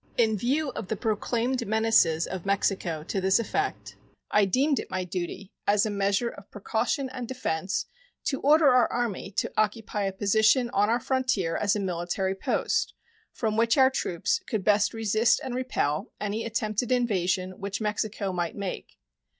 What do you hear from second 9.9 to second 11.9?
a position on our frontier as a